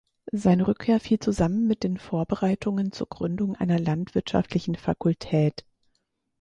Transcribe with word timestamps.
Seine 0.33 0.67
Rückkehr 0.67 0.99
fiel 0.99 1.19
zusammen 1.19 1.67
mit 1.67 1.83
den 1.83 1.99
Vorbereitungen 1.99 2.91
zur 2.91 3.07
Gründung 3.07 3.53
einer 3.55 3.77
Landwirtschaftlichen 3.77 4.73
Fakultät. 4.75 5.63